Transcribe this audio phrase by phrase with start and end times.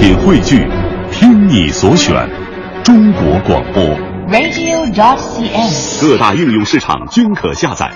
[0.00, 0.66] 品汇聚，
[1.12, 2.26] 听你所选，
[2.82, 3.84] 中国广播。
[4.32, 6.00] radio.dot.cn，。
[6.00, 7.92] 各大应用市场均可下载。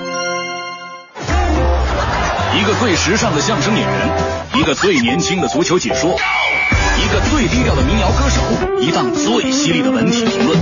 [2.55, 8.43] 一个最时尚的相声演员，一个最年轻的足球解说，一个最低调的民谣歌手，
[8.83, 10.59] 一档最犀利的文体评论。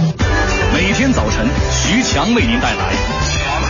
[0.72, 2.92] 每天早晨，徐强为您带来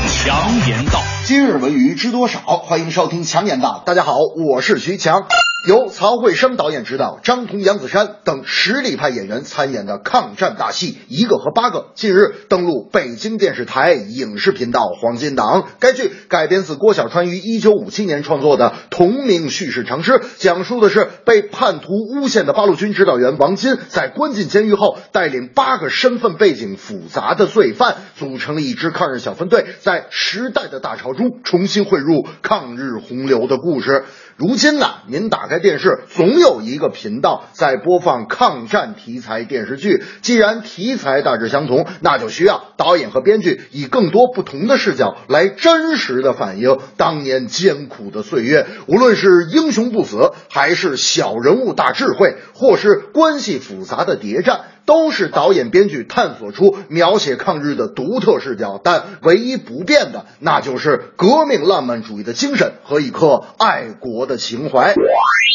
[0.08, 0.36] 强
[0.68, 1.00] 言道。
[1.24, 2.38] 今日文娱知多少？
[2.38, 3.82] 欢迎收听强言道。
[3.86, 5.24] 大家好，我是徐强。
[5.68, 15.68] 由曹慧生导演执导，张彤、杨子姗等实力派演员参演的抗战大戏《一个和八个》，近日登陆北京电视台影视频道黄金档。
[15.78, 34.06] 该剧改编自郭小川于1957年创作的同名叙事长诗，讲述的是被叛徒诬陷的八路军指导员王金在关进监狱后，带领八个身份背景复杂的罪犯，组成了一支抗日小分队，在时代的大潮中重新汇入抗日洪流的故事。
[34.38, 40.02] 如今呢，您打开电视，总有一个频道在播放抗战题材电视剧。
[40.20, 48.66] 既然题材大致相同，那就需要导演和编剧以更多不同的视角来真实的反映当年艰苦的岁月。
[48.86, 54.60] 无论是英雄不死，还是小人物大智慧，或是关系复杂的谍战。
[54.84, 64.94] 都是导演、编剧探索出描写抗日的独特视角，但唯一不变的，那就是革命浪漫主义的精神和一颗爱国的情怀。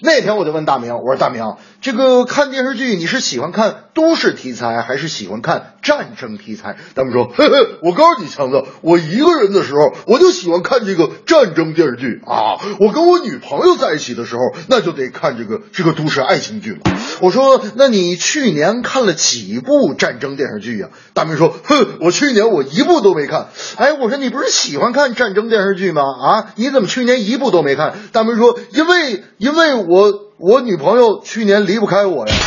[0.03, 1.55] 那天我就问大明，我说大明，
[1.88, 6.75] 这个看电视剧你是喜欢看都市题材，还是喜欢看战争题材？
[6.93, 12.59] 大明说，嘿嘿，我告诉你强子，我一个人的时候，我就喜欢看这个战争电视剧啊。
[12.81, 16.80] 我跟我女朋友在一起的时候，那就得看这个这个都市爱情剧了。
[17.21, 23.47] 我说，那你去年看了几部战争电视剧呀、大明说，哼，我去年我一部都没看。
[23.77, 26.02] 哎，我说你不是喜欢看战争电视剧吗？
[26.02, 27.95] 啊，你怎么去年一部都没看？
[28.11, 32.35] 大明说，因为因为我我女朋友去年离不开我呀。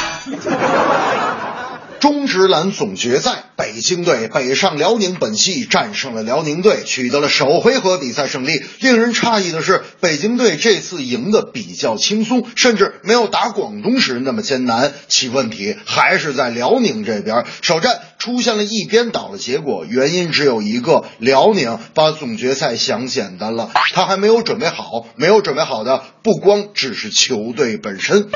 [1.98, 8.62] 中职篮总决赛，北京队北上辽宁本溪战胜了辽宁队，取得了首回合比赛胜利。
[8.80, 14.94] 令人诧异的是，北京队这次赢得比较轻松，甚至没有打广东时那么艰难。
[15.08, 28.28] 其问题还是在辽宁这边，首战出现了一边倒的结果，原因只有一个：辽宁把总决赛想简单了，他还没有准备好，没有准备好的不光只是球队本身。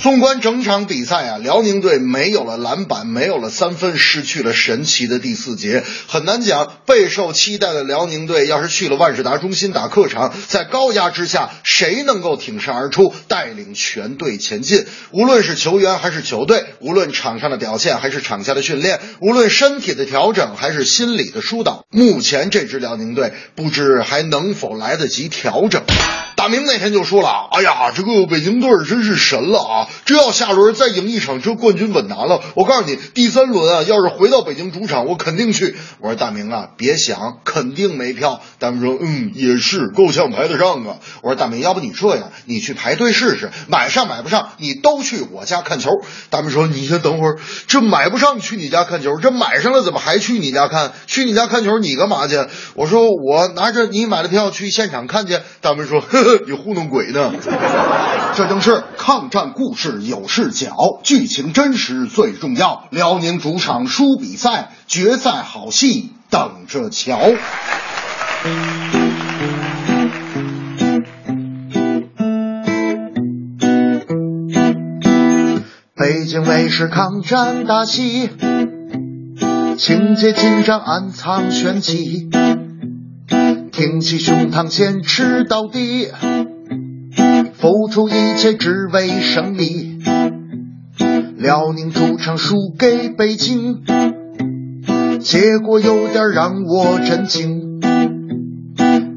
[0.00, 2.98] 纵观整场比赛啊，辽宁队没有了篮板。
[3.06, 6.78] 没有了三分，失去了神奇的第四节，很难讲。
[6.86, 14.84] 备受期待的辽宁队，要是去了万事达中心打客场，在高压之下，谁能够挺身而出，带领全队前进？
[15.10, 25.82] 无论是球员还是球队，无论场上的表现还是场下的训练，无论身体的调整还是心理的疏导，目前这支辽宁队不知还能否来得及调整。
[26.38, 29.88] 大明那天就说了：“哎呀，这个北京队真是神了啊！
[30.04, 32.40] 这要下轮再赢一场，这冠军稳拿了。
[32.54, 45.90] 我告诉你，第三轮啊，要是回到北京主场，我肯定去。”我说：“大明啊，别想，肯定没票。”大明说：“嗯，也是，够呛排得上啊。”我说：“大明，要不你这样，你去排队试试，买上买不上，你都去我家看球。”
[46.30, 50.92] 大明说：“你先等会儿，这买不上去你家看球，这买上了怎么还去你家看？
[51.08, 52.38] 去你家看球你干嘛去？”
[52.74, 57.32] 我说：“我拿着你买的票去现场看去。”大明说：“呵呵，你糊弄鬼呢。”
[58.34, 62.84] 这正是抗战故事有视角，剧情真实最重要。
[62.90, 67.18] 辽宁主场输比赛，决赛好戏等着瞧。
[75.96, 78.30] 北京卫视抗战大戏，
[79.76, 82.28] 情节紧张，暗藏玄机。
[83.78, 86.08] 挺起胸膛，坚持到底，
[87.54, 90.00] 付出一切只为胜利。
[91.36, 93.84] 辽宁主场输给北京，
[95.20, 97.78] 结果有点让我震惊。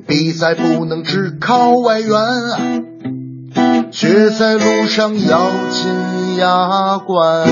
[0.06, 2.12] 比赛不能只靠外援，
[3.90, 5.40] 决赛路上咬
[5.72, 7.47] 紧牙关。